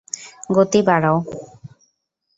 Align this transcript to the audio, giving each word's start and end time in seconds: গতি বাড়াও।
গতি 0.49 0.79
বাড়াও। 0.87 1.17